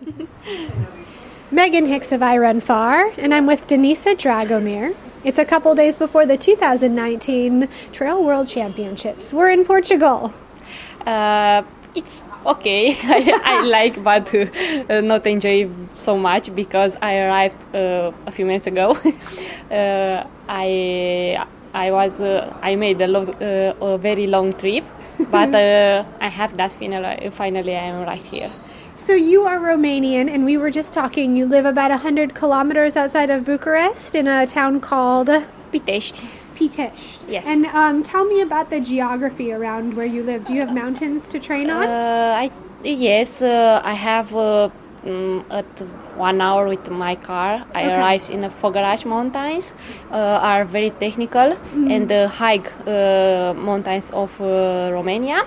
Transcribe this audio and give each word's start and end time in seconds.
Meghan 1.52 1.86
Hicks 1.88 2.12
of 2.12 2.20
iRunFar, 2.20 3.18
and 3.18 3.34
I'm 3.34 3.46
with 3.46 3.66
Denisa 3.66 4.14
Dragomir. 4.14 4.94
It's 5.24 5.38
a 5.38 5.44
couple 5.44 5.74
days 5.74 5.98
before 5.98 6.24
the 6.24 6.36
2019 6.36 7.68
Trail 7.92 8.22
World 8.24 8.46
Championships. 8.46 9.32
We're 9.32 9.50
in 9.50 9.64
Portugal. 9.64 10.32
Uh, 11.04 11.62
it's 11.94 12.22
okay. 12.46 12.96
I, 13.02 13.40
I 13.44 13.62
like, 13.76 14.02
but 14.02 14.32
uh, 14.34 15.00
not 15.02 15.26
enjoy 15.26 15.68
so 15.96 16.16
much 16.16 16.54
because 16.54 16.96
I 17.02 17.18
arrived 17.18 17.74
uh, 17.74 18.12
a 18.26 18.32
few 18.32 18.46
minutes 18.46 18.66
ago. 18.66 18.96
Uh, 19.70 20.26
I 20.48 21.44
I 21.74 21.92
was 21.92 22.20
uh, 22.20 22.56
I 22.62 22.74
made 22.74 23.00
a, 23.00 23.06
lo- 23.06 23.22
uh, 23.22 23.86
a 23.86 23.98
very 23.98 24.26
long 24.26 24.52
trip, 24.54 24.84
but 25.30 25.54
I 25.54 26.28
have 26.28 26.56
that 26.56 26.72
finally. 26.72 27.30
Finally, 27.30 27.76
I 27.76 27.84
am 27.84 28.06
right 28.06 28.24
here. 28.24 28.50
So 29.06 29.14
you 29.14 29.44
are 29.46 29.58
Romanian, 29.58 30.26
and 30.32 30.44
we 30.44 30.56
were 30.58 30.70
just 30.70 30.92
talking. 30.92 31.34
You 31.34 31.46
live 31.46 31.64
about 31.64 31.90
100 31.90 32.34
kilometers 32.34 32.96
outside 32.96 33.30
of 33.30 33.44
Bucharest 33.46 34.14
in 34.14 34.26
a 34.28 34.46
town 34.46 34.78
called 34.80 35.30
Pitești. 35.72 36.20
Pitești. 36.58 37.24
Yes. 37.30 37.44
And 37.46 37.64
um, 37.80 38.02
tell 38.02 38.24
me 38.24 38.42
about 38.42 38.68
the 38.68 38.80
geography 38.80 39.52
around 39.52 39.94
where 39.96 40.06
you 40.16 40.22
live. 40.22 40.44
Do 40.44 40.52
you 40.52 40.60
have 40.66 40.74
mountains 40.74 41.26
to 41.32 41.38
train 41.38 41.70
on? 41.70 41.84
Uh, 41.84 42.42
I 42.44 42.50
yes, 42.82 43.40
uh, 43.40 43.80
I 43.92 43.94
have 44.10 44.28
uh, 44.34 44.68
mm, 45.06 45.44
at 45.60 45.72
one 46.18 46.38
hour 46.42 46.68
with 46.68 46.84
my 46.90 47.14
car. 47.30 47.52
I 47.74 47.82
Okay. 47.84 47.94
arrived 47.94 48.28
in 48.34 48.40
the 48.46 48.50
Făgăraș 48.62 49.02
mountains. 49.04 49.72
Uh, 50.12 50.50
are 50.50 50.64
very 50.64 50.92
technical 50.98 51.48
and 51.94 52.06
the 52.08 52.22
high 52.40 52.60
uh, 52.86 53.54
mountains 53.68 54.06
of 54.12 54.30
uh, 54.40 54.46
Romania. 54.92 55.40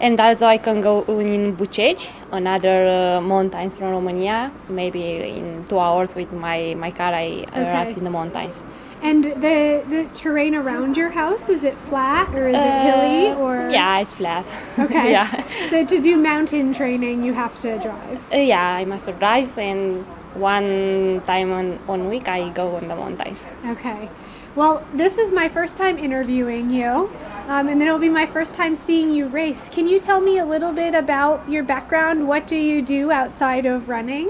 And 0.00 0.20
also 0.20 0.46
I 0.46 0.58
can 0.58 0.80
go 0.82 1.02
in 1.04 1.56
Bucegi, 1.56 2.12
another 2.30 2.86
uh, 3.16 3.20
mountains 3.20 3.74
from 3.76 3.90
Romania. 3.90 4.52
Maybe 4.68 5.02
in 5.38 5.64
two 5.68 5.78
hours 5.78 6.14
with 6.14 6.32
my, 6.32 6.74
my 6.74 6.90
car, 6.90 7.12
I 7.14 7.46
arrived 7.54 7.96
in 7.96 8.04
the 8.04 8.10
mountains. 8.10 8.62
And 9.02 9.24
the 9.24 9.82
the 9.88 10.08
terrain 10.14 10.54
around 10.54 10.96
your 10.96 11.10
house 11.10 11.48
is 11.50 11.64
it 11.64 11.76
flat 11.88 12.34
or 12.34 12.48
is 12.48 12.56
it 12.56 12.82
hilly 12.86 13.28
Uh, 13.28 13.36
or 13.36 13.68
yeah, 13.70 14.00
it's 14.00 14.14
flat. 14.14 14.46
Okay. 14.78 15.10
yeah. 15.12 15.44
So 15.70 15.84
to 15.84 16.00
do 16.00 16.16
mountain 16.16 16.72
training, 16.72 17.22
you 17.22 17.34
have 17.34 17.58
to 17.60 17.78
drive. 17.78 18.18
Uh, 18.32 18.38
yeah, 18.38 18.66
I 18.80 18.84
must 18.86 19.04
drive, 19.18 19.56
and 19.58 20.04
one 20.38 21.22
time 21.26 21.52
on 21.52 21.78
one 21.86 22.08
week 22.08 22.28
I 22.28 22.48
go 22.50 22.76
on 22.76 22.88
the 22.88 22.96
mountains. 22.96 23.44
Okay. 23.66 24.08
Well, 24.54 24.82
this 24.94 25.18
is 25.18 25.32
my 25.32 25.48
first 25.50 25.76
time 25.76 25.98
interviewing 25.98 26.70
you, 26.70 27.10
um, 27.48 27.68
and 27.68 27.78
then 27.78 27.82
it'll 27.82 27.98
be 27.98 28.08
my 28.08 28.24
first 28.24 28.54
time 28.54 28.74
seeing 28.74 29.10
you 29.12 29.26
race. 29.28 29.68
Can 29.68 29.86
you 29.86 30.00
tell 30.00 30.18
me 30.20 30.38
a 30.38 30.46
little 30.46 30.72
bit 30.72 30.94
about 30.94 31.46
your 31.46 31.62
background? 31.62 32.26
What 32.26 32.46
do 32.46 32.56
you 32.56 32.80
do 32.80 33.10
outside 33.10 33.66
of 33.66 33.88
running, 33.88 34.28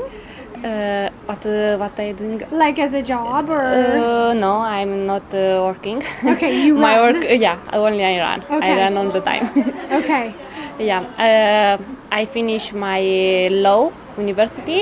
Uh, 0.65 1.11
what 1.29 1.45
uh, 1.47 1.77
what 1.77 1.93
are 2.01 2.07
you 2.09 2.15
doing? 2.15 2.41
like 2.51 2.79
as 2.83 2.95
a 2.95 3.03
job 3.03 3.51
or? 3.51 3.61
Uh, 3.63 4.33
no, 4.35 4.53
I'm 4.65 5.07
not 5.07 5.23
uh, 5.35 5.61
working. 5.69 6.03
Okay, 6.25 6.65
you 6.65 6.73
run. 6.81 6.81
My 6.83 6.97
work, 7.05 7.23
uh, 7.23 7.35
yeah, 7.47 7.59
only 7.73 8.03
I 8.03 8.19
run. 8.19 8.41
Okay. 8.43 8.73
I 8.73 8.77
run 8.83 8.97
all 8.97 9.11
the 9.13 9.21
time. 9.21 9.45
okay. 10.01 10.35
yeah, 10.81 11.03
uh, 11.21 11.77
I 12.11 12.25
finish 12.25 12.73
my 12.73 13.49
law 13.53 13.93
university 14.19 14.81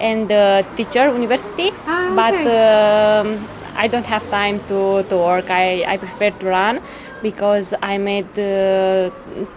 and 0.00 0.30
uh, 0.32 0.62
teacher 0.76 1.12
university, 1.12 1.70
Ah, 1.86 2.12
but 2.16 2.34
okay. 2.34 3.18
um, 3.20 3.48
I 3.76 3.86
don't 3.86 4.06
have 4.06 4.28
time 4.30 4.58
to, 4.68 5.02
to 5.04 5.16
work. 5.16 5.50
I, 5.50 5.84
I 5.86 5.96
prefer 5.96 6.30
to 6.30 6.46
run 6.46 6.80
because 7.22 7.72
I 7.82 7.98
made 7.98 8.30
uh, 8.38 9.10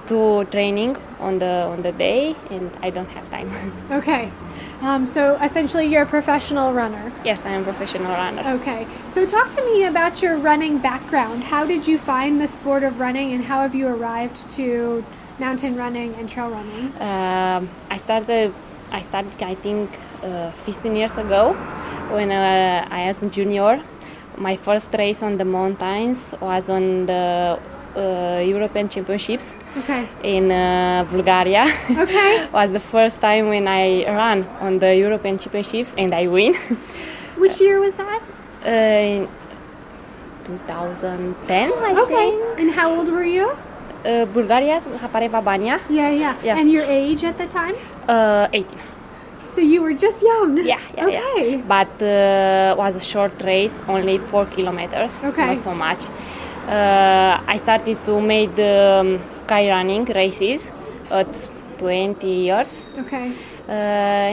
two 0.07 0.45
training 0.51 0.97
on 1.19 1.39
the 1.39 1.53
on 1.73 1.81
the 1.81 1.91
day 1.93 2.35
and 2.49 2.69
I 2.81 2.89
don't 2.89 3.09
have 3.09 3.29
time. 3.31 3.49
Okay. 3.91 4.29
Um, 4.81 5.07
so 5.07 5.35
essentially, 5.41 5.85
you're 5.87 6.03
a 6.03 6.05
professional 6.19 6.73
runner. 6.73 7.09
yes, 7.23 7.39
I 7.45 7.51
am 7.51 7.61
a 7.61 7.63
professional 7.63 8.11
runner. 8.11 8.43
Okay. 8.59 8.85
So 9.09 9.25
talk 9.25 9.49
to 9.51 9.61
me 9.63 9.85
about 9.85 10.21
your 10.21 10.35
running 10.35 10.77
background. 10.77 11.41
How 11.43 11.65
did 11.65 11.87
you 11.87 11.97
find 11.97 12.41
the 12.41 12.49
sport 12.49 12.83
of 12.83 12.99
running, 12.99 13.31
and 13.31 13.45
how 13.45 13.61
have 13.61 13.73
you 13.73 13.87
arrived 13.87 14.37
to 14.57 15.05
mountain 15.39 15.77
running 15.77 16.13
and 16.15 16.29
trail 16.29 16.49
running? 16.49 16.85
Um, 17.01 17.69
I 17.89 17.97
started. 17.97 18.53
I 18.93 19.01
started, 19.01 19.41
I 19.41 19.55
think, 19.55 19.89
uh, 20.23 20.51
15 20.65 20.95
years 20.95 21.17
ago 21.17 21.53
when 22.11 22.31
uh, 22.31 22.87
I 22.91 23.07
was 23.07 23.21
a 23.23 23.29
junior. 23.29 23.81
My 24.37 24.55
first 24.55 24.89
race 24.97 25.23
on 25.23 25.37
the 25.37 25.45
mountains 25.45 26.33
was 26.39 26.69
on 26.69 27.05
the 27.07 27.59
uh, 27.95 28.41
European 28.45 28.89
Championships 28.89 29.55
Okay. 29.77 30.07
in 30.23 30.51
uh, 30.51 31.05
Bulgaria. 31.11 31.65
Okay. 31.97 32.47
was 32.53 32.71
the 32.71 32.79
first 32.79 33.19
time 33.19 33.49
when 33.49 33.67
I 33.67 34.05
ran 34.05 34.43
on 34.61 34.79
the 34.79 34.95
European 34.95 35.37
Championships 35.39 35.93
and 35.97 36.13
I 36.13 36.27
win. 36.27 36.53
Which 37.37 37.59
year 37.61 37.79
was 37.79 37.93
that? 37.95 38.21
uh, 38.65 38.69
in 38.69 39.27
2010, 40.45 41.71
I 41.73 41.93
Okay. 42.01 42.15
think. 42.15 42.59
And 42.59 42.71
how 42.71 42.95
old 42.95 43.09
were 43.09 43.23
you? 43.23 43.47
Uh, 44.05 44.25
Bulgaria, 44.33 44.81
Sapareva 45.01 45.41
Bania, 45.41 45.79
Yeah, 45.89 46.09
yeah. 46.11 46.35
Yeah. 46.43 46.57
And 46.59 46.69
your 46.69 46.83
age 46.83 47.23
at 47.23 47.37
the 47.37 47.47
time? 47.47 47.75
uh, 48.09 48.47
18. 48.51 48.67
So 49.49 49.61
you 49.61 49.81
were 49.81 49.93
just 49.93 50.21
young. 50.21 50.57
Yeah, 50.57 50.79
yeah, 50.97 51.05
okay. 51.05 51.51
yeah. 51.51 51.61
But 51.67 51.93
uh, 52.01 52.75
was 52.77 52.95
a 52.95 52.99
short 52.99 53.31
race, 53.43 53.79
only 53.87 54.17
four 54.17 54.45
kilometers. 54.47 55.23
Okay. 55.23 55.45
Not 55.53 55.61
so 55.61 55.73
much. 55.75 56.03
Uh, 56.67 57.39
I 57.47 57.57
started 57.63 58.03
to 58.05 58.19
make 58.19 58.57
um, 58.59 59.19
sky 59.29 59.69
running 59.69 60.05
races 60.05 60.71
at 61.11 61.31
20 61.73 62.27
years. 62.27 62.85
Okay. 62.97 63.31
Uh, 63.67 63.71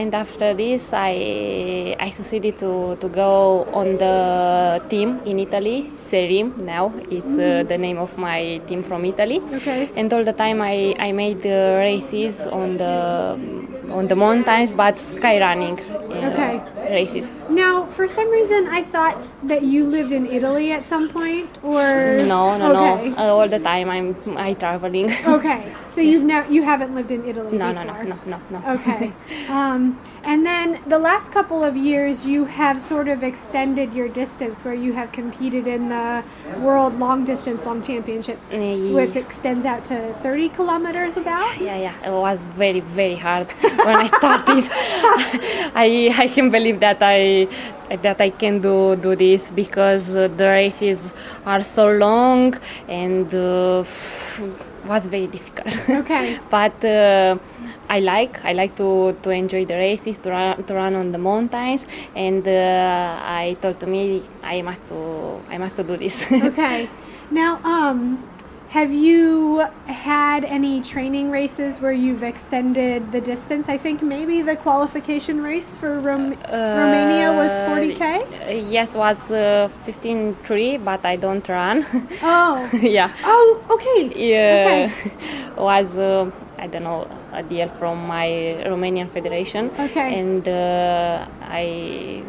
and 0.01 0.13
after 0.13 0.53
this, 0.53 0.91
I 0.93 1.95
I 1.99 2.09
succeeded 2.09 2.59
to, 2.59 2.97
to 2.99 3.07
go 3.07 3.65
on 3.71 3.97
the 3.97 4.81
team 4.89 5.19
in 5.25 5.39
Italy, 5.39 5.91
Serim. 5.95 6.57
Now 6.57 6.93
it's 7.09 7.31
uh, 7.39 7.63
the 7.67 7.77
name 7.77 7.97
of 7.97 8.17
my 8.17 8.59
team 8.67 8.81
from 8.81 9.05
Italy. 9.05 9.41
Okay. 9.53 9.89
And 9.95 10.11
all 10.11 10.23
the 10.23 10.33
time 10.33 10.61
I, 10.61 10.93
I 10.99 11.11
made 11.13 11.45
uh, 11.45 11.79
races 11.79 12.41
on 12.47 12.77
the 12.77 13.70
on 13.91 14.07
the 14.07 14.15
mountains, 14.15 14.71
but 14.71 14.97
sky 14.97 15.39
running 15.39 15.79
uh, 15.79 16.29
Okay. 16.31 16.61
races. 16.89 17.31
Now, 17.49 17.85
for 17.95 18.07
some 18.07 18.29
reason, 18.29 18.67
I 18.67 18.83
thought 18.83 19.17
that 19.43 19.63
you 19.63 19.85
lived 19.85 20.11
in 20.11 20.25
Italy 20.27 20.71
at 20.71 20.87
some 20.87 21.09
point, 21.09 21.49
or 21.63 21.83
No, 22.27 22.57
no, 22.57 22.71
okay. 22.71 23.09
no. 23.09 23.15
Uh, 23.17 23.35
all 23.35 23.47
the 23.47 23.59
time 23.59 23.89
I'm 23.89 24.15
I 24.37 24.53
traveling. 24.53 25.11
Okay. 25.25 25.73
So 25.89 25.99
you've 26.01 26.23
never 26.23 26.51
you 26.51 26.63
haven't 26.63 26.95
lived 26.95 27.11
in 27.11 27.25
Italy 27.27 27.57
no, 27.57 27.71
no, 27.71 27.83
no, 27.83 27.93
no, 28.03 28.17
no, 28.25 28.39
no. 28.49 28.59
Okay. 28.75 29.11
Um, 29.49 29.99
and 30.23 30.45
then 30.45 30.79
the 30.87 30.97
last 30.99 31.31
couple 31.31 31.63
of 31.63 31.75
years, 31.75 32.25
you 32.25 32.45
have 32.45 32.81
sort 32.81 33.07
of 33.07 33.23
extended 33.23 33.93
your 33.93 34.07
distance 34.07 34.63
where 34.63 34.73
you 34.73 34.93
have 34.93 35.11
competed 35.11 35.67
in 35.67 35.89
the 35.89 36.23
World 36.59 36.97
Long 36.99 37.25
Distance 37.25 37.65
Long 37.65 37.81
Championship, 37.83 38.39
which 38.51 39.15
extends 39.15 39.65
out 39.65 39.83
to 39.85 40.13
30 40.21 40.49
kilometers 40.49 41.17
about. 41.17 41.59
Yeah, 41.59 41.77
yeah, 41.77 42.07
it 42.07 42.11
was 42.13 42.45
very, 42.55 42.79
very 42.79 43.15
hard 43.15 43.47
when 43.85 43.95
I 43.95 44.07
started. 44.07 44.69
I 45.75 46.13
I 46.17 46.27
can 46.27 46.49
believe 46.49 46.79
that 46.79 46.97
I 47.01 47.47
that 48.01 48.21
I 48.21 48.29
can 48.29 48.59
do 48.59 48.95
do 48.95 49.15
this 49.15 49.49
because 49.51 50.15
uh, 50.15 50.27
the 50.27 50.47
races 50.47 51.11
are 51.45 51.63
so 51.63 51.91
long 51.91 52.55
and 52.87 53.33
uh, 53.33 53.83
was 54.85 55.07
very 55.07 55.27
difficult. 55.27 55.67
Okay. 55.89 56.39
but 56.49 56.83
uh, 56.83 57.37
I 57.89 57.99
like 57.99 58.43
I 58.45 58.53
like 58.53 58.75
to, 58.77 59.17
to 59.21 59.29
enjoy 59.29 59.65
the 59.65 59.75
races 59.75 60.17
to 60.19 60.29
run, 60.29 60.63
to 60.63 60.73
run 60.73 60.95
on 60.95 61.11
the 61.11 61.17
mountains 61.17 61.85
and 62.15 62.47
uh, 62.47 63.19
I 63.21 63.57
told 63.61 63.79
to 63.81 63.87
me 63.87 64.23
I 64.43 64.61
must 64.61 64.87
to 64.87 65.41
I 65.49 65.57
must 65.57 65.75
to 65.75 65.83
do 65.83 65.97
this. 65.97 66.25
Okay. 66.31 66.89
Now, 67.31 67.61
um, 67.63 68.19
have 68.71 68.93
you 68.93 69.65
had 69.85 70.45
any 70.45 70.79
training 70.81 71.29
races 71.29 71.81
where 71.81 71.91
you've 71.91 72.23
extended 72.23 73.11
the 73.11 73.19
distance? 73.19 73.67
I 73.67 73.77
think 73.77 74.01
maybe 74.01 74.41
the 74.41 74.55
qualification 74.55 75.43
race 75.43 75.75
for 75.75 75.91
Rom- 75.99 76.37
Romania 76.49 77.33
was 77.33 77.51
40k. 77.67 78.01
Uh, 78.01 78.51
yes, 78.69 78.95
was 78.95 79.19
uh, 79.29 79.69
15.3, 79.85 80.85
but 80.85 81.05
I 81.05 81.17
don't 81.17 81.47
run. 81.49 81.85
Oh. 82.23 82.69
yeah. 82.81 83.11
Oh, 83.25 83.61
okay. 83.75 84.01
Yeah. 84.15 84.87
Okay. 84.87 84.91
was 85.57 85.97
uh, 85.97 86.31
I 86.57 86.67
don't 86.67 86.83
know 86.83 87.07
a 87.33 87.43
deal 87.43 87.67
from 87.77 88.07
my 88.07 88.27
Romanian 88.65 89.11
federation. 89.11 89.69
Okay. 89.77 90.17
And 90.19 90.47
uh, 90.47 91.27
I 91.41 92.23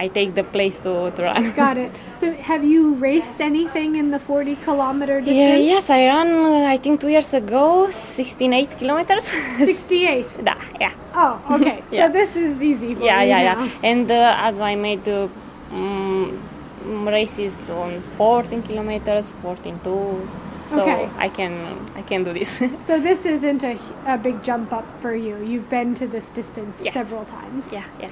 I 0.00 0.08
take 0.08 0.34
the 0.34 0.44
place 0.44 0.78
to, 0.80 1.10
to 1.16 1.22
run. 1.22 1.52
Got 1.64 1.76
it. 1.76 1.90
So, 2.16 2.32
have 2.32 2.64
you 2.64 2.94
raced 2.94 3.38
anything 3.40 3.96
in 3.96 4.10
the 4.10 4.18
40 4.18 4.56
kilometer 4.64 5.20
distance? 5.20 5.36
Yeah, 5.36 5.56
yes, 5.56 5.90
I 5.90 6.06
ran. 6.06 6.28
Uh, 6.28 6.74
I 6.74 6.78
think 6.78 7.00
two 7.02 7.08
years 7.08 7.34
ago, 7.34 7.90
68 7.90 8.78
kilometers. 8.78 9.24
68. 9.58 10.44
Da, 10.44 10.54
yeah. 10.80 10.94
Oh, 11.14 11.34
okay. 11.56 11.82
Yeah. 11.90 12.06
So 12.06 12.12
this 12.12 12.34
is 12.36 12.62
easy 12.62 12.94
for 12.94 13.02
yeah, 13.02 13.22
you 13.22 13.28
yeah, 13.28 13.54
now. 13.54 13.64
yeah. 13.64 13.90
And 13.90 14.10
uh, 14.10 14.42
also 14.44 14.62
I 14.62 14.74
made 14.76 15.06
uh, 15.06 15.28
mm, 15.70 16.40
mm, 16.84 17.06
races 17.12 17.54
on 17.68 18.02
14 18.16 18.62
kilometers, 18.62 19.32
14 19.42 19.80
to 19.84 20.28
so 20.66 20.82
Okay. 20.82 21.10
I 21.18 21.28
can 21.28 21.52
I 21.96 22.02
can 22.02 22.24
do 22.24 22.32
this. 22.32 22.50
So 22.86 23.00
this 23.00 23.26
isn't 23.26 23.62
a, 23.64 23.76
a 24.06 24.16
big 24.16 24.42
jump 24.42 24.72
up 24.72 24.86
for 25.02 25.14
you. 25.14 25.36
You've 25.44 25.68
been 25.68 25.94
to 25.96 26.06
this 26.06 26.26
distance 26.30 26.80
Yes. 26.80 26.94
several 26.94 27.24
times. 27.24 27.64
yeah, 27.72 27.84
yeah. 28.00 28.10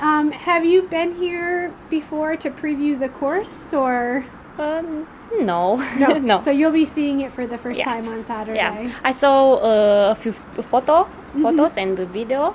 Um, 0.00 0.30
have 0.32 0.64
you 0.64 0.82
been 0.82 1.14
here 1.16 1.72
before 1.90 2.36
to 2.36 2.50
preview 2.50 2.98
the 2.98 3.08
course 3.08 3.72
or 3.74 4.24
Um, 4.58 5.06
no, 5.40 5.76
no? 5.98 6.18
no. 6.32 6.38
So 6.40 6.50
you'll 6.50 6.72
be 6.72 6.84
seeing 6.84 7.20
it 7.20 7.32
for 7.32 7.46
the 7.46 7.58
first 7.58 7.78
Yes. 7.78 7.86
time 7.86 8.08
on 8.08 8.24
Saturday. 8.24 8.56
Yeah, 8.58 8.90
I 9.04 9.12
saw 9.12 9.54
uh, 9.54 10.10
a 10.12 10.14
few 10.14 10.32
photo, 10.70 11.04
Mm-hmm. 11.28 11.42
photos 11.42 11.76
and 11.76 11.96
the 11.96 12.06
video, 12.06 12.54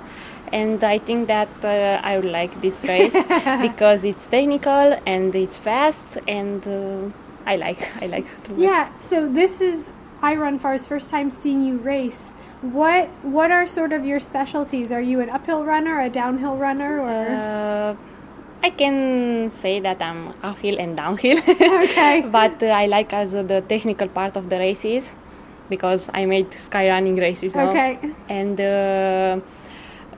and 0.52 0.82
I 0.82 0.98
think 0.98 1.28
that 1.28 1.48
uh, 1.62 2.00
I 2.02 2.16
would 2.18 2.30
like 2.30 2.60
this 2.60 2.82
race 2.84 3.14
because 3.62 4.02
it's 4.04 4.26
technical 4.26 4.98
and 5.06 5.32
it's 5.34 5.56
fast, 5.56 6.18
and 6.26 6.60
uh, 6.66 7.10
I 7.46 7.54
like 7.56 7.78
I 8.02 8.06
like. 8.06 8.26
Yeah. 8.58 8.88
So 9.00 9.28
this 9.28 9.60
is 9.60 9.90
iRunFar's 10.22 10.86
first 10.88 11.08
time 11.08 11.30
seeing 11.30 11.64
you 11.64 11.76
race. 11.78 12.32
What 12.72 13.08
what 13.22 13.50
are 13.50 13.66
sort 13.66 13.92
of 13.92 14.06
your 14.06 14.20
specialties? 14.20 14.90
Are 14.90 15.00
you 15.00 15.20
an 15.20 15.28
uphill 15.28 15.64
runner, 15.64 16.00
a 16.00 16.08
downhill 16.08 16.56
runner, 16.56 17.00
or 17.00 17.08
Uh, 17.08 17.94
I 18.62 18.70
can 18.70 19.50
say 19.50 19.80
that 19.80 20.00
I'm 20.00 20.32
uphill 20.42 20.78
and 20.78 20.96
downhill. 20.96 21.38
Okay. 21.38 22.22
but 22.38 22.62
uh, 22.62 22.66
I 22.66 22.86
like 22.86 23.12
also 23.12 23.42
the 23.42 23.60
technical 23.60 24.08
part 24.08 24.36
of 24.36 24.48
the 24.48 24.58
races 24.58 25.12
because 25.68 26.08
I 26.14 26.24
made 26.24 26.54
sky 26.54 26.88
running 26.88 27.16
races 27.16 27.54
now. 27.54 27.70
Okay. 27.70 27.98
And 28.28 28.58
uh, 28.58 29.40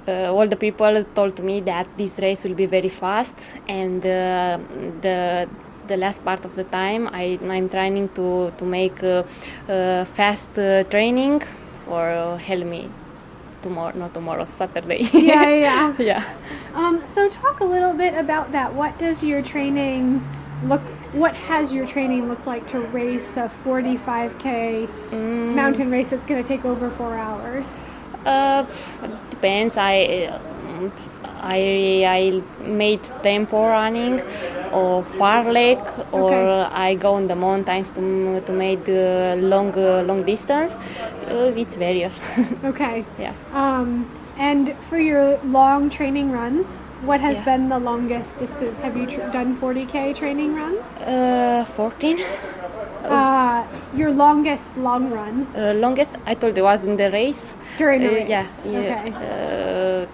uh, 0.07 0.33
all 0.33 0.47
the 0.47 0.57
people 0.57 1.03
told 1.15 1.43
me 1.43 1.61
that 1.63 1.89
this 1.97 2.19
race 2.19 2.45
will 2.45 2.55
be 2.55 2.67
very 2.67 2.89
fast 2.89 3.57
and 3.69 4.07
uh, 4.07 4.59
the 5.01 5.49
the 5.87 5.97
last 5.97 6.25
part 6.25 6.45
of 6.45 6.57
the 6.57 6.65
time 6.65 7.09
I, 7.13 7.39
I'm 7.43 7.69
trying 7.69 8.09
to, 8.11 8.53
to 8.59 8.65
make 8.65 9.03
uh, 9.03 9.23
uh, 9.69 10.05
fast 10.05 10.59
uh, 10.59 10.83
training 10.85 11.43
for 11.87 12.11
uh, 12.11 12.37
help 12.37 12.65
me 12.67 12.91
tomorrow, 13.63 13.97
not 13.97 14.13
tomorrow, 14.13 14.45
Saturday. 14.45 15.03
yeah, 15.13 15.49
yeah. 15.49 15.95
yeah. 15.99 16.25
Um, 16.75 17.03
so 17.07 17.29
talk 17.31 17.61
a 17.61 17.65
little 17.65 17.95
bit 17.95 18.15
about 18.15 18.53
that. 18.53 18.75
What 18.75 18.99
does 18.99 19.23
your 19.23 19.41
training 19.43 20.23
look? 20.65 20.83
What 21.15 21.35
has 21.35 21.73
your 21.73 21.87
training 21.87 22.29
looked 22.29 22.47
like 22.47 22.67
to 22.69 22.81
race 22.81 23.37
a 23.37 23.51
45k 23.65 24.89
Mm. 25.11 25.55
mountain 25.55 25.91
race 25.91 26.11
that's 26.11 26.27
going 26.27 26.43
to 26.43 26.47
take 26.47 26.65
over 26.65 26.91
four 26.91 27.17
hours? 27.17 27.67
Uh, 28.27 28.65
depends. 29.31 29.77
I 29.79 30.27
um, 30.67 30.93
I 31.55 31.61
I 32.19 32.43
made 32.83 33.01
tempo 33.23 33.63
running 33.69 34.21
or 34.73 35.05
fartlek, 35.19 35.81
or 36.13 36.33
Okay. 36.35 36.69
I 36.89 36.95
go 36.95 37.17
in 37.19 37.27
the 37.29 37.37
mountains 37.37 37.91
to 37.97 38.03
to 38.47 38.53
make 38.53 38.85
the 38.85 39.37
long 39.53 39.71
uh, 39.77 40.03
long 40.09 40.23
distance. 40.25 40.77
Uh, 41.31 41.63
it's 41.63 41.77
various. 41.77 42.21
Okay. 42.73 43.05
yeah. 43.19 43.33
Um, 43.55 44.07
and 44.39 44.75
for 44.89 44.99
your 44.99 45.39
long 45.45 45.89
training 45.91 46.31
runs, 46.33 46.67
what 47.11 47.21
has 47.21 47.37
Yeah. 47.39 47.45
been 47.51 47.69
the 47.69 47.79
longest 47.79 48.39
distance? 48.39 48.81
Have 48.83 48.97
you 49.01 49.07
tr- 49.07 49.31
done 49.33 49.57
40k 49.61 50.13
training 50.21 50.55
runs? 50.61 50.85
Uh, 51.01 51.65
14. 51.77 52.19
Uh, 53.07 53.63
your 53.95 54.11
longest 54.11 54.67
long 54.77 55.11
run 55.11 55.47
Uh, 55.55 55.73
longest 55.85 56.13
I 56.27 56.35
told 56.35 56.57
you 56.57 56.65
was 56.65 56.85
in 56.85 56.97
the 56.97 57.11
race. 57.11 57.55
during 57.79 58.03
a 58.03 58.09
Uh, 58.09 58.15
race. 58.19 58.29
yeah. 58.29 58.81
Okay. 58.83 60.07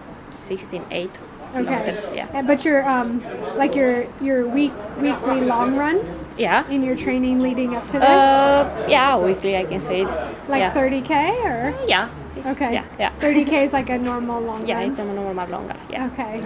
Yeah 0.50 0.56
uh, 0.56 0.58
16, 0.58 0.84
8 0.90 1.10
kilometers. 1.52 2.04
Okay. 2.04 2.16
Yeah. 2.16 2.38
Uh, 2.38 2.42
But 2.42 2.64
your 2.64 2.88
um, 2.88 3.22
like 3.56 3.74
your 3.74 4.06
your 4.20 4.48
week 4.48 4.72
weekly 5.00 5.40
long 5.40 5.76
run 5.76 6.00
Yeah. 6.38 6.64
in 6.70 6.82
your 6.82 6.96
training 6.96 7.42
leading 7.42 7.76
up 7.76 7.86
to 7.88 7.92
this, 7.92 8.02
Uh, 8.02 8.86
yeah, 8.88 9.18
weekly 9.18 9.56
I 9.56 9.64
can 9.64 9.80
say 9.80 10.02
it. 10.02 10.08
like 10.48 10.60
yeah. 10.60 10.72
30k 10.74 11.12
or 11.44 11.74
Yeah. 11.86 12.08
Okay. 12.46 12.72
Yeah. 12.72 12.84
Yeah. 12.98 13.10
30k 13.20 13.64
is 13.64 13.72
like 13.72 13.90
a 13.92 13.98
normal 13.98 14.40
long 14.40 14.66
Yeah, 14.66 14.78
run. 14.80 14.88
it's 14.90 14.98
a 14.98 15.04
normal 15.04 15.46
longer. 15.48 15.76
Yeah. 15.90 16.08
Okay. 16.12 16.40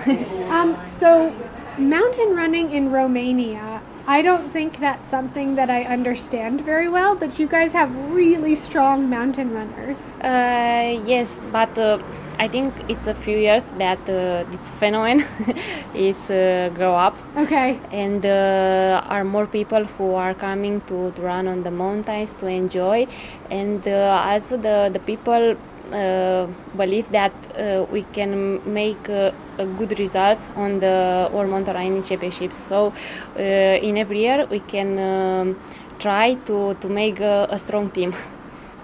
um, 0.50 0.76
so, 0.86 1.32
mountain 1.78 2.34
running 2.36 2.72
in 2.72 2.90
Romania, 2.90 3.80
I 4.08 4.22
don't 4.22 4.50
think 4.52 4.78
that's 4.80 5.06
something 5.08 5.54
that 5.56 5.70
I 5.70 5.84
understand 5.84 6.60
very 6.66 6.88
well, 6.88 7.14
but 7.14 7.38
you 7.38 7.46
guys 7.46 7.72
have 7.72 7.90
really 8.10 8.54
strong 8.56 9.08
mountain 9.08 9.54
runners. 9.54 9.98
Uh, 10.20 10.98
yes, 11.06 11.40
but 11.52 11.78
uh, 11.78 11.98
I 12.38 12.48
think 12.48 12.74
it's 12.88 13.06
a 13.06 13.14
few 13.14 13.38
years 13.38 13.64
that 13.78 13.98
uh, 14.10 14.44
this 14.50 14.70
phenomenon 14.72 15.24
is 15.94 16.18
uh, 16.30 16.70
grow 16.74 16.94
up, 16.94 17.16
Okay. 17.36 17.80
and 17.90 18.24
uh, 18.26 19.02
are 19.08 19.24
more 19.24 19.46
people 19.46 19.84
who 19.84 20.14
are 20.14 20.34
coming 20.34 20.82
to, 20.82 21.12
to 21.12 21.22
run 21.22 21.48
on 21.48 21.62
the 21.62 21.70
mountains 21.70 22.34
to 22.36 22.46
enjoy, 22.46 23.06
and 23.50 23.86
uh, 23.88 24.20
also 24.30 24.56
the 24.56 24.90
the 24.92 25.00
people. 25.00 25.56
Uh, 25.92 26.48
believe 26.76 27.08
that 27.12 27.30
uh, 27.56 27.86
we 27.92 28.02
can 28.12 28.58
make 28.74 29.08
uh, 29.08 29.30
a 29.58 29.64
good 29.78 29.96
results 30.00 30.50
on 30.56 30.80
the 30.80 31.30
World 31.32 31.48
Mountain 31.48 31.74
Running 31.76 32.02
Championships. 32.02 32.56
So, 32.56 32.92
uh, 33.38 33.40
in 33.88 33.96
every 33.96 34.18
year 34.22 34.48
we 34.50 34.58
can 34.58 34.98
um, 34.98 35.56
try 36.00 36.34
to, 36.46 36.74
to 36.80 36.88
make 36.88 37.20
a 37.20 37.56
strong 37.64 37.90
team. 37.92 38.12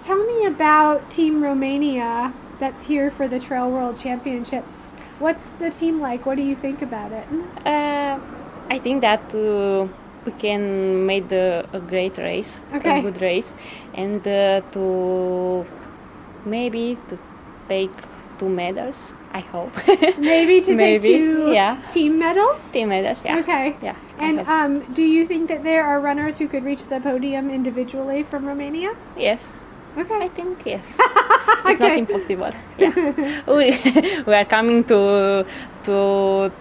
Tell 0.01 0.15
me 0.25 0.45
about 0.45 1.11
Team 1.11 1.43
Romania 1.43 2.31
that's 2.59 2.83
here 2.83 3.11
for 3.11 3.27
the 3.27 3.39
Trail 3.39 3.69
World 3.69 3.97
Championships. 3.99 4.91
What's 5.19 5.43
the 5.59 5.69
team 5.71 6.01
like? 6.01 6.25
What 6.25 6.35
do 6.37 6.43
you 6.43 6.55
think 6.55 6.81
about 6.81 7.11
it? 7.11 7.25
Uh, 7.65 8.19
I 8.69 8.79
think 8.79 9.01
that 9.01 9.33
uh, 9.35 9.87
we 10.25 10.31
can 10.33 11.05
make 11.05 11.29
the, 11.29 11.65
a 11.73 11.79
great 11.79 12.17
race, 12.17 12.61
Okay. 12.73 12.99
a 12.99 13.01
good 13.01 13.21
race, 13.21 13.53
and 13.93 14.25
uh, 14.27 14.61
to 14.71 15.65
maybe 16.45 16.97
to 17.09 17.19
take 17.69 17.91
two 18.39 18.49
medals. 18.49 19.13
I 19.35 19.39
hope 19.39 19.71
Maybe 20.19 20.61
to 20.61 20.77
take 20.77 21.01
two 21.01 21.51
yeah. 21.51 21.81
team 21.91 22.19
medals? 22.19 22.61
Team 22.71 22.89
medals. 22.89 23.25
Yeah. 23.25 23.39
Okay. 23.39 23.75
Yeah. 23.81 23.95
And 24.19 24.41
um, 24.41 24.93
do 24.93 25.01
you 25.01 25.25
think 25.25 25.47
that 25.49 25.63
there 25.63 25.83
are 25.83 25.99
runners 25.99 26.37
who 26.37 26.47
could 26.47 26.63
reach 26.63 26.85
the 26.85 26.99
podium 26.99 27.49
individually 27.49 28.21
from 28.21 28.45
Romania? 28.45 28.93
yes, 29.17 29.51
I 29.95 30.27
think 30.29 30.65
yes. 30.65 30.95
it's 31.65 31.79
not 31.79 31.97
impossible. 31.97 32.51
Yeah. 32.77 33.43
we 33.47 33.77
we 34.27 34.33
are 34.33 34.45
coming 34.45 34.83
to 34.85 35.45
to 35.85 36.51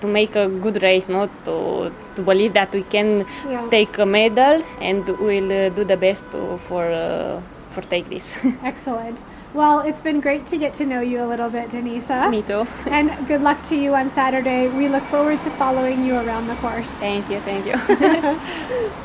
to 0.00 0.06
make 0.06 0.36
a 0.36 0.48
good 0.48 0.82
race, 0.82 1.08
not 1.08 1.28
to 1.44 1.92
to 2.16 2.22
believe 2.22 2.54
that 2.54 2.72
we 2.72 2.82
can 2.84 3.26
Yeah. 3.48 3.68
take 3.70 3.98
a 3.98 4.06
medal 4.06 4.62
and 4.80 5.06
we'll 5.18 5.52
uh, 5.52 5.68
do 5.70 5.84
the 5.84 5.96
best 5.96 6.30
to, 6.32 6.58
for 6.68 6.84
uh, 6.86 7.40
for 7.72 7.82
take 7.82 8.08
this. 8.08 8.32
Excellent. 8.64 9.18
Well, 9.54 9.80
it's 9.80 10.02
been 10.02 10.20
great 10.20 10.46
to 10.48 10.58
get 10.58 10.74
to 10.74 10.84
know 10.84 11.00
you 11.00 11.24
a 11.24 11.26
little 11.26 11.48
bit, 11.50 11.70
Denisa. 11.70 12.30
Me 12.30 12.42
too. 12.42 12.66
And 12.86 13.10
good 13.26 13.40
luck 13.40 13.58
to 13.68 13.76
you 13.76 13.94
on 13.94 14.12
Saturday. 14.12 14.68
We 14.68 14.88
look 14.88 15.04
forward 15.04 15.40
to 15.40 15.50
following 15.56 16.04
you 16.04 16.14
around 16.16 16.48
the 16.48 16.54
course. 16.56 16.90
Thank 17.00 17.30
you, 17.30 17.40
thank 17.40 17.64
you. 17.66 18.98